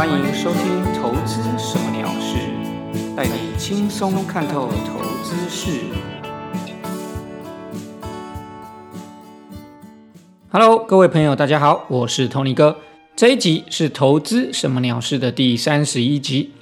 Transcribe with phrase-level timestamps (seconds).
[0.00, 2.38] 欢迎收听《投资什么鸟事》，
[3.14, 5.78] 带你轻松看透投资事。
[10.50, 12.78] Hello，各位朋友，大家好，我是 Tony 哥。
[13.14, 16.52] 这一集是《投资什么鸟事》的第三十一集。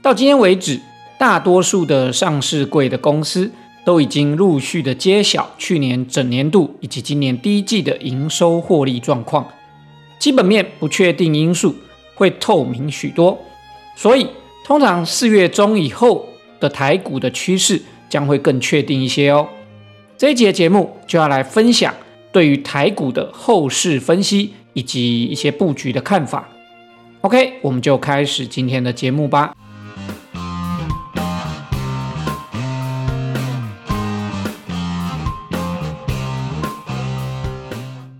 [0.00, 0.80] 到今天为止，
[1.18, 3.50] 大多数的上市柜的公司
[3.84, 9.48] 都已经陆续的揭晓去年整年度以及今年第一季的营收获利状况，
[10.20, 11.74] 基本面不确定因素。
[12.14, 13.38] 会透明许多，
[13.96, 14.26] 所以
[14.64, 16.28] 通常四月中以后
[16.60, 19.48] 的台股的趋势将会更确定一些哦。
[20.16, 21.92] 这一节节目就要来分享
[22.32, 26.48] 对于台股的后市分析以及一些布局的看法。
[27.22, 29.54] OK，我们就开始今天的节目吧。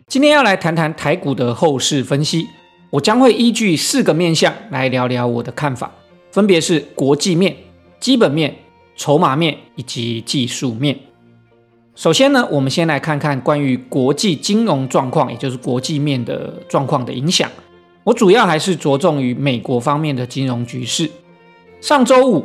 [0.09, 2.49] 今天要来谈谈台股的后市分析。
[2.95, 5.91] 我将会依据四个面向来聊聊我的看法，
[6.31, 7.57] 分别是国际面、
[7.99, 8.55] 基本面、
[8.95, 10.97] 筹码面以及技术面。
[11.97, 17.51] 首先呢，我们先来看看关于国际金融状况，也就是国际面的状况的影响。
[18.05, 21.11] 我主要还是着重于美国方面的金融局势。
[21.81, 22.45] 上周五，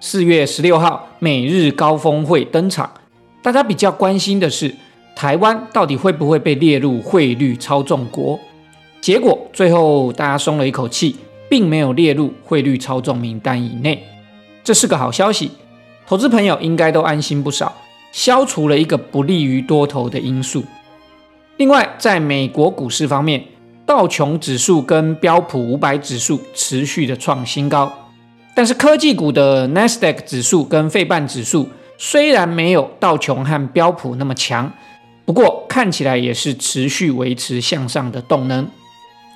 [0.00, 2.92] 四月十六号，美日高峰会登场，
[3.40, 4.74] 大家比较关心的是，
[5.14, 8.40] 台湾到底会不会被列入汇率操纵国？
[9.04, 11.14] 结果最后大家松了一口气，
[11.50, 14.02] 并没有列入汇率操纵名单以内，
[14.62, 15.50] 这是个好消息，
[16.06, 17.70] 投资朋友应该都安心不少，
[18.12, 20.64] 消除了一个不利于多头的因素。
[21.58, 23.44] 另外，在美国股市方面，
[23.84, 27.92] 道琼指数跟标普五百指数持续的创新高，
[28.54, 34.72] 但是科技股的 Nasdaq 指数跟费半指数虽然没有道琼和标普那么强，
[35.26, 38.66] 不过看起来也是持续维持向上的动能。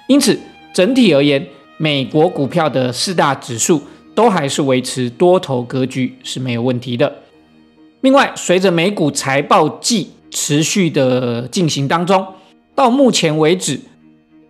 [0.08, 0.36] 因此，
[0.72, 1.46] 整体而言，
[1.76, 3.80] 美国股票的四大指数
[4.14, 7.22] 都还是维持多头格局是没有问题的。
[8.00, 12.26] 另外，随着美股财报季持续的进行当中，
[12.74, 13.80] 到目前为止，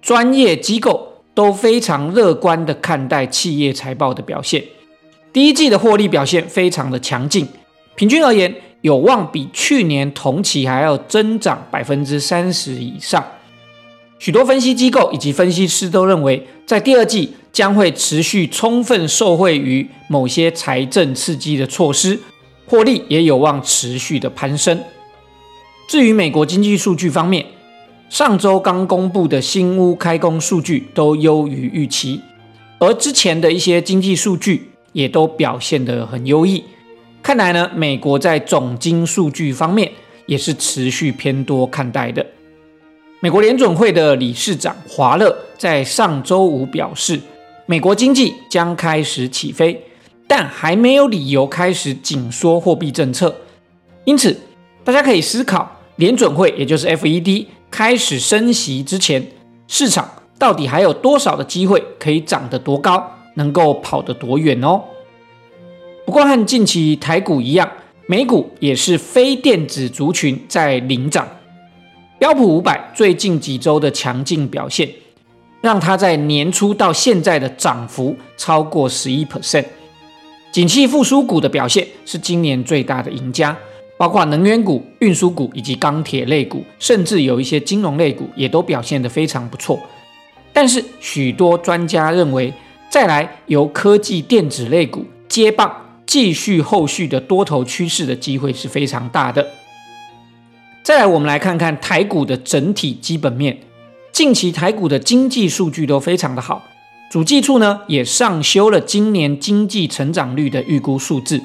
[0.00, 4.62] 专业机构都非常乐观的看待企业财报的表现。
[5.32, 7.46] 第一季的获利表现非常的强劲，
[7.96, 13.24] 平均而言有望比去年同期还要增长百分之三十以上。
[14.18, 22.18] 许多分析机构以及分析师都认为，在第二季将会持续充分受惠于某些财政刺激的措施，
[22.66, 24.80] 获利也有望持续的攀升。
[25.88, 27.46] 至于美国经济数据方面，
[28.10, 32.20] 上周刚公布的新屋开工数据都优于预期，
[32.78, 36.64] 而之前的一些经济数据也都表现得很优异。
[37.22, 39.92] 看来呢，美国在总经数据方面
[40.26, 42.26] 也是持续偏多看待的。
[43.20, 47.20] 美国联准会的理事长华勒在上周五表示，
[47.66, 49.82] 美国经济将开始起飞，
[50.28, 53.34] 但还没有理由开始紧缩货币政策。
[54.04, 54.38] 因此，
[54.84, 59.26] 大家可以思考，联准会也就是 FED 开始升息之前，
[59.66, 60.08] 市场
[60.38, 64.80] 到底还有多少的机会可以涨得多高，能够跑得多远哦。
[66.06, 67.68] 不过和近期台股一样，
[68.06, 71.26] 美股也是非电子族群在领涨。
[72.18, 74.88] 标普五百最近几周的强劲表现，
[75.60, 79.64] 让它在年初到现在的涨幅超过十一 percent。
[80.50, 83.56] 景气复苏股的表现是今年最大的赢家，
[83.96, 89.78] 包括能源股、运输股以及钢铁类股，甚至有一些金融类股也都表现得非常不错。
[90.52, 92.52] 但是许多专家认为，
[92.90, 95.72] 再来由科技电子类股接棒，
[96.04, 99.46] 继续后续的多头趋势的机会是非常大的。
[100.88, 103.58] 再来，我们来看看台股的整体基本面。
[104.10, 106.62] 近期台股的经济数据都非常的好，
[107.10, 111.42] 主计处呢也上修了今年经济成长率的预估数字。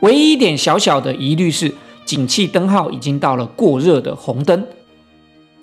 [0.00, 1.74] 唯一一点小小的疑虑是，
[2.06, 4.66] 景气灯号已经到了过热的红灯。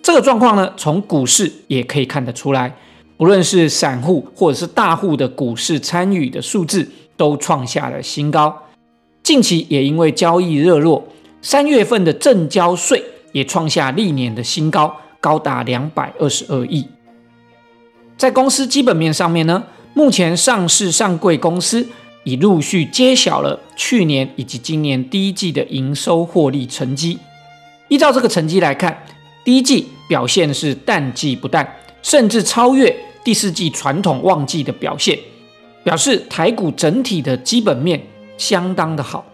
[0.03, 2.75] 这个状况呢，从股市也可以看得出来，
[3.17, 8.55] 不论是散户或者是大户的股市参与的数字都创下了新高。
[9.23, 11.07] 近期也因为交易热络。
[11.41, 16.85] 三月份的正交税也创下历年的新高，高达两百二十二亿。
[18.17, 19.63] 在公司基本面上面呢，
[19.93, 21.87] 目前上市上柜公司
[22.25, 27.17] 已陆续揭晓了去年以及今年第一季的营收获利成绩。
[27.87, 29.05] 依照这个成绩来看，
[29.45, 32.93] 第一季表现是淡季不淡，甚至超越
[33.23, 35.17] 第四季传统旺季的表现，
[35.85, 38.01] 表示台股整体的基本面
[38.37, 39.25] 相当的好。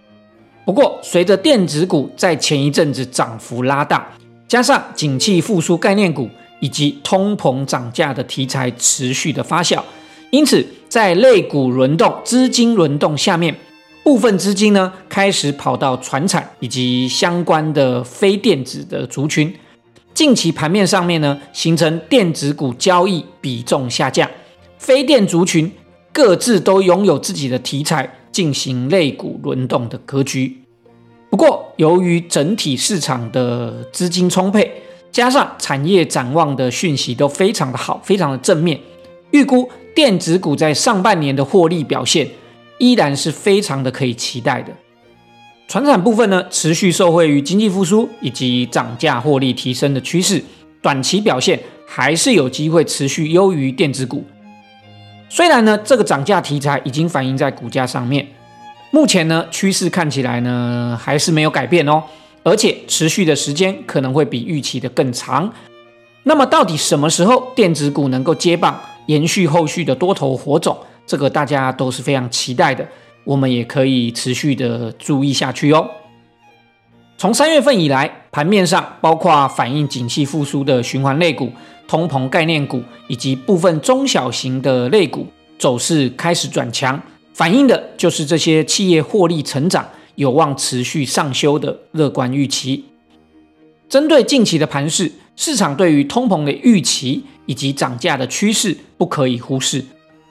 [0.65, 4.05] 不过，随着电子股在前一阵子涨幅拉大，
[4.47, 6.27] 加上景气复苏概念股
[6.59, 9.79] 以及通膨涨价的题材持续的发酵，
[10.31, 13.55] 因此在类股轮动、资金轮动下面，
[14.03, 19.53] 部分资金呢开始跑到船产以及相关的非电子的族群。
[20.15, 24.27] 近期盘面上面呢，形成电子股交易比重下降，
[24.79, 25.71] 非电族群
[26.11, 30.57] 各自都拥有自己的题材，进行类股轮动的格局。
[31.29, 34.69] 不过，由于整体市场的资金充沛，
[35.09, 38.77] 加上产业展望的讯息都非常的好，非常的正面，
[39.31, 42.27] 预估电子股在上半年的获利表现
[42.77, 44.73] 依然是非常的可以期待的。
[45.69, 50.43] 船产部分呢，持续受惠于经济复苏以及涨价获利提升的趋势，
[50.81, 54.25] 短期表现还是有机会持续优于电子股。
[55.35, 58.25] 虽然呢，这个涨价题材已经反映在股价上面，
[58.91, 62.01] 目前呢，趋势看起来呢还是没有改变哦，
[62.41, 65.51] 而且持续的时间可能会比预期的更长。
[66.23, 70.77] 那么，到底什么时候电子股能够接棒，延续后续的多头火种？
[71.05, 72.87] 这个大家都是非常期待的。
[73.25, 75.85] 我们也可以持续的注意下去哦。
[77.17, 81.51] 从三月份以来，盘面上包括反映景气复苏的循环类股、
[81.87, 85.27] 通膨概念股以及部分中小型的类股
[85.57, 87.01] 走势开始转强，
[87.33, 92.85] 反映的就是这些企业获利成长有望持续上修的乐观预期。
[93.87, 99.83] 针对近期的盘势，市场对于通膨的预期以及涨价的趋势不可以忽视，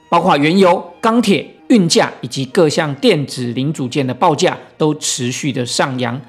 [0.09, 1.51] 包括原油、钢铁。
[1.69, 6.21] 运价以及各项电子零组件的报价都持续的上扬，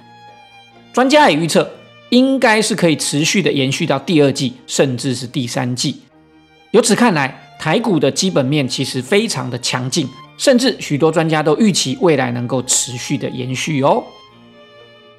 [0.94, 1.70] 专家也预测，
[2.11, 6.00] 应该是可以持续的延续到第二季，甚至是第三季。
[6.70, 14.05] 由此看来，台股的基本面其实非常的强劲，甚至许多专家都预期未来能够持续的延续哦。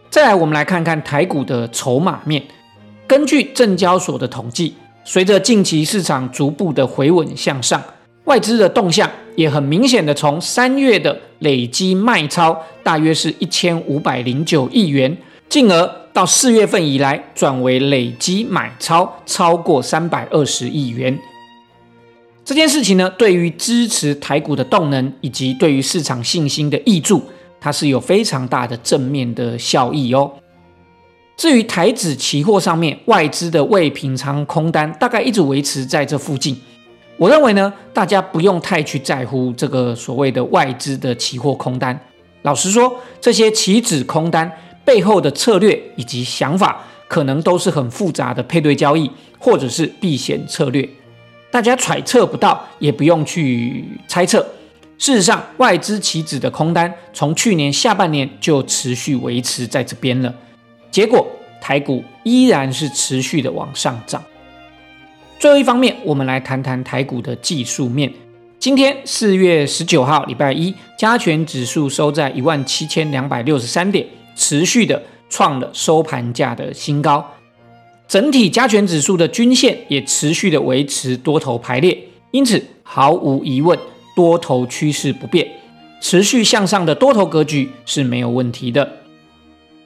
[0.09, 2.41] 再来，我们来看看台股的筹码面。
[3.05, 7.83] 根据证交所的统计，随着近期市场逐步的回稳向上。
[8.25, 15.17] 外资的动向也很明显的从三月的累积卖超大约是一千五百零九亿元，
[15.49, 21.17] 进而到四月份以来转为累积买超超过三百二十亿元。
[22.43, 27.21] 这件事情呢，对于支持台股的动能以及对于市场信心的益注，
[27.59, 30.31] 它是有非常大的正面的效益哦。
[31.35, 36.59] 至于台指期货上面外资的未平仓空单，大概一直维持在这附近。
[37.17, 41.99] 我认为呢，大家不用太去在乎这个所谓的外资的期货空单。
[42.43, 44.49] 老实说，这些期指空单
[44.87, 50.87] 背后的策略以及想法，可能都是很复杂的配对交易，或者是避险策略。
[51.51, 54.39] 大家揣测不到，也不用去猜测。
[54.97, 60.33] 事实上，外资棋子的空单从去年下半年就持续维持在这边了，
[60.89, 61.27] 结果
[61.59, 64.23] 台股依然是持续的往上涨。
[65.37, 68.09] 最后一方面，我们来谈谈台股的技术面。
[68.57, 74.07] 今天四月十九号，礼拜一，加权指数收在一万七千两百六十三点，
[74.37, 77.33] 持续的创了收盘价的新高。
[78.07, 81.97] 整体加权指数的均线也持续的维持多头排列，
[82.31, 83.77] 因此毫无疑问，
[84.15, 85.45] 多头趋势不变，
[85.99, 88.99] 持续向上的多头格局是没有问题的。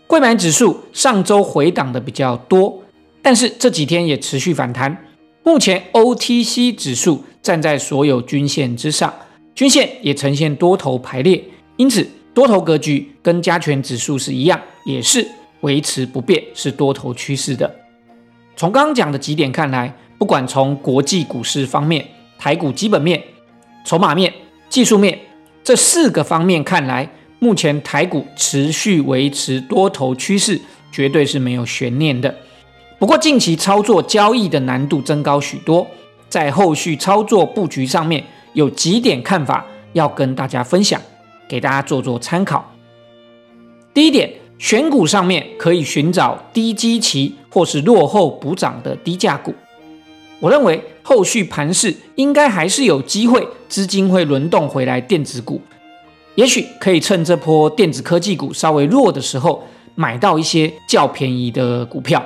[0.06, 2.84] 贵买指数上周回档的比较多，
[3.24, 5.06] 但是这几天也持续反弹。
[5.44, 9.12] 目前 OTC 指数站在所有均线之上，
[9.56, 11.44] 均线也呈现多头排列，
[11.78, 15.28] 因此多头格局跟加权指数是一样，也是
[15.62, 17.70] 维持不变，是多头趋势的。
[18.56, 22.06] 从刚刚讲的几点看来，不管从国际股市方面、
[22.38, 23.22] 台股基本面、
[23.86, 24.34] 筹码面、
[24.70, 25.20] 技术面
[25.64, 27.10] 这四个方面看来，
[27.40, 30.60] 目前台股持续维持多头趋势，
[30.92, 32.34] 绝对是没有悬念的。
[33.00, 35.88] 不过近期操作交易的难度增高许多，
[36.30, 38.24] 在后续操作布局上面
[38.54, 41.02] 有几点看法要跟大家分享，
[41.52, 42.74] 给大家做做参考。
[43.94, 49.54] 第一点，选股上面可以寻找低基期或是落后补涨的低价股。
[50.40, 55.60] 我认为后续盘势应该还是有机会，资金会轮动回来电子股，
[56.36, 59.62] 也许可以趁这波电子科技股稍微弱的时候，
[59.96, 62.24] 买到一些较便宜的股票。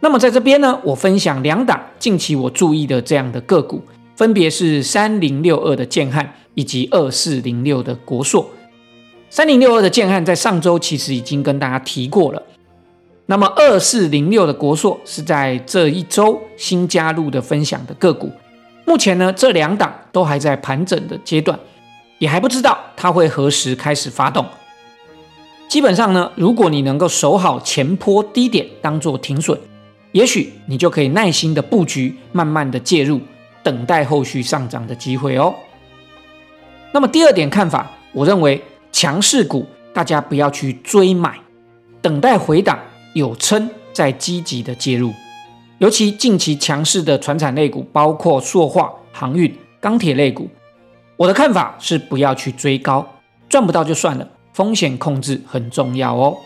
[0.00, 3.82] 那么在这边呢，我分享两档近期我注意的这样的个股，
[4.14, 8.48] 分别是三零六二的建汉以及二四零六的国硕。
[9.30, 12.42] 三零六二的建汉在上周其实已经跟大家提过了，
[13.26, 18.30] 那么二四零六的国硕是在这一周新加入的分享的个股。
[18.84, 21.58] 目前呢，这两档都还在盘整的阶段，
[22.18, 24.46] 也还不知道它会何时开始发动。
[25.66, 29.58] 基本上呢，如果你能够守好前坡低点，当做停损。
[30.12, 33.20] 也许你就可以耐心的布局，慢慢的介入，
[33.64, 35.52] 等待后续上涨的机会哦。
[36.94, 41.36] 那么第二点看法，我认为强势股大家不要去追买，
[42.00, 42.78] 等待回档
[43.14, 45.12] 有撑再积极的介入。
[45.78, 50.48] 尤其近期强势的船产类股，包括塑化、航运、钢铁类股，
[51.16, 53.04] 我的看法是不要去追高，
[53.48, 56.36] 赚不到就算了，风险控制很重要哦。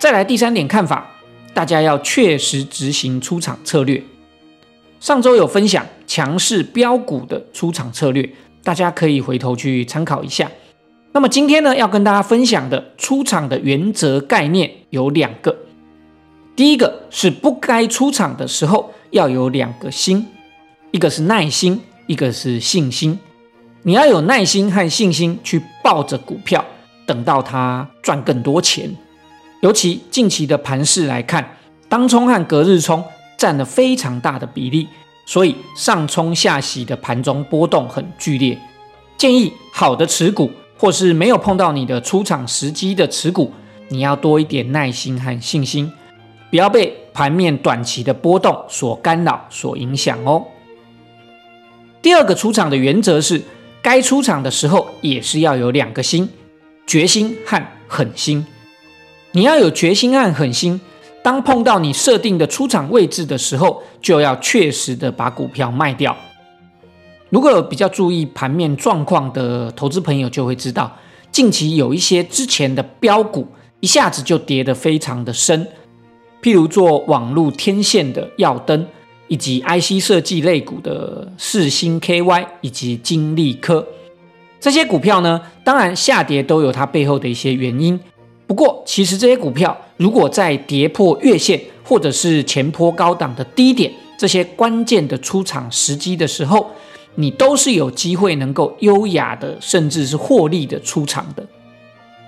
[0.00, 1.12] 再来第三点看法，
[1.54, 4.02] 大家要确实执行出场策略。
[4.98, 8.28] 上周有分享强势标股的出场策略，
[8.68, 10.46] 大家可以回头去参考一下。
[11.12, 15.56] 那么今天呢，要跟大家分享的出场的原则概念有两个。
[16.54, 20.26] 第一个是不该出场的时候要有两个心，
[20.90, 23.18] 一个是耐心，一个是信心。
[23.84, 26.62] 你要有耐心和信心去抱着股票，
[27.06, 28.94] 等到它赚更多钱。
[29.62, 31.56] 尤其近期的盘势来看，
[31.88, 33.02] 当冲和隔日冲
[33.38, 34.86] 占了非常大的比例，
[35.28, 38.58] 所以上冲下洗的盘中波动很剧烈。
[39.18, 43.52] 建议好的持股，或是没有碰到你的出场时机的持股，
[43.88, 45.92] 你要多一点耐心和信心，
[46.48, 50.42] 不要被盘面短期的波动所干扰、所影响哦。
[52.00, 53.42] 第二个出场的原则是，
[53.82, 56.30] 该出场的时候也是要有两个心：
[56.86, 58.46] 决心和狠心。
[59.32, 60.80] 你要有决心和狠心，
[61.28, 66.16] 当碰到你设定的出场位置的时候，就要确实的把股票卖掉。
[67.28, 70.90] 如果有比较注意盘面状况的投资朋友就会知道，
[71.30, 73.46] 近期有一些之前的标股
[73.80, 75.68] 一下子就跌得非常的深，
[76.40, 78.86] 譬如做网络天线的耀灯，
[79.26, 83.86] 以及 IC 设计类股的四星 KY 以及金利科
[84.58, 88.00] 这些股票呢，当然下跌都有它背后的一些原因。
[88.46, 96.70] 不过，其实这些股票如果在跌破月线或者是前坡高档的低点这些关键的出场时机的时候，
[97.16, 101.44] 你都是有机会能够优雅的，甚至是获利的出场的。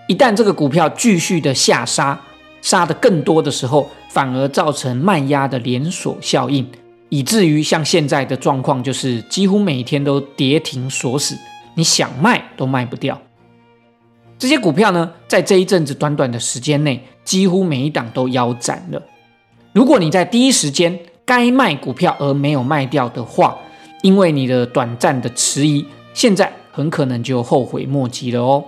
[0.09, 2.21] 一旦这个股票继续的下杀，
[2.61, 6.69] 杀的更多的时候，反而造成卖压的连锁效应，
[7.09, 11.37] 以至于像现在的状况，就是几乎每天都跌停锁死，
[11.77, 13.21] 你想卖都卖不掉。
[14.41, 19.03] 这些股票呢，在这一阵子短短的时间内，几乎每一档都腰斩了。
[19.75, 23.59] 如果你在第一时间该卖股票而没有卖掉的话，
[24.01, 28.65] 因为你的短暂的迟疑，现在很可能就后悔莫及了哦。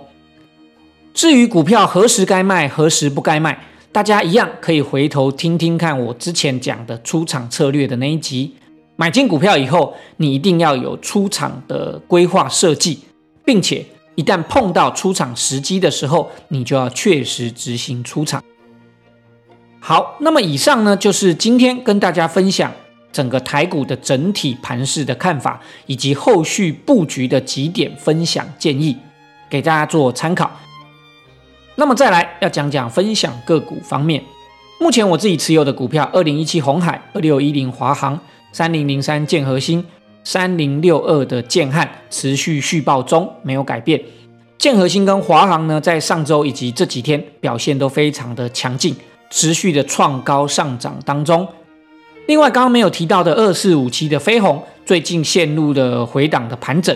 [1.11, 3.59] 至于股票何时该卖，何时不该卖，
[3.91, 8.53] 大家一样可以回头听听看我之前讲的出场策略的那一集。
[8.95, 12.99] 买进股票以后，你一定要有出场的规划设计，
[13.43, 13.83] 并且。
[14.15, 18.43] 一旦碰到出场时机的时候，你就要确实执行出场。
[19.79, 22.71] 好，那么以上呢就是今天跟大家分享
[23.11, 28.97] 整个台股的整体盘势的看法，以及后续布局的几点分享建议，
[29.49, 30.49] 给大家做参考。
[31.75, 34.23] 那么再来要讲讲分享个股方面，
[34.79, 38.19] 目前我自己持有的股票：二零一七红海、二六一零华航、
[38.51, 39.83] 三零零三建核心。
[40.23, 44.01] 三零六二的建汉持续续报中没有改变，
[44.57, 48.95] 建核心跟华航呢，在上周以及这几天表现都非常的强劲，
[49.29, 51.47] 持续的创高上涨当中。
[52.27, 56.95] 另外，刚刚没有提到的二四五七的飞鸿，最近陷入了回档的盘整，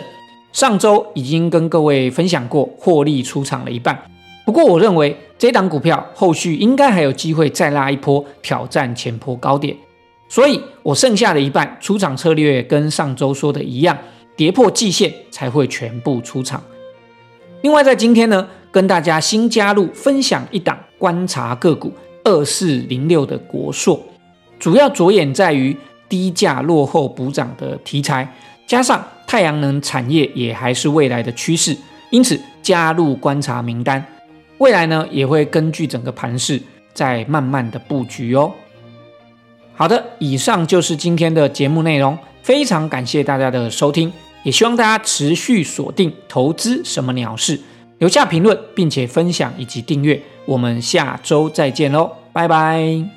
[0.53, 4.01] 上周已经跟各位分享过，获利出场了一半。
[4.46, 9.75] 不过，我认为这档股票后续应该还有机会再拉一波，挑战前坡高点。
[10.29, 13.98] 所以，我剩下的一半出场策略跟上周说的一样，
[14.36, 16.62] 跌破季线才会全部出场。
[17.62, 21.91] 另外，在今天呢，跟大家新加入分享一档观察个股
[22.24, 24.00] 二四零六的国硕，
[24.60, 25.75] 主要着眼在于
[26.10, 28.31] 低价落后补涨的题材，
[28.67, 31.75] 加上太阳能产业也还是未来的趋势，
[32.12, 34.05] 因此加入观察名单。
[34.57, 36.62] 未来呢，也会根据整个盘势
[36.93, 38.51] 再慢慢的布局哦。
[39.77, 47.62] 好的，以上就是今天的节目内容，非常感谢大家的收听，也希望大家持续锁定投资什么鸟事，
[48.00, 53.17] 留下评论，并且分享以及订阅，我们下周再见喽，拜拜。